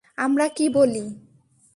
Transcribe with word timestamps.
আমরা 0.17 0.45
কি 0.55 0.65
বলি? 0.73 1.03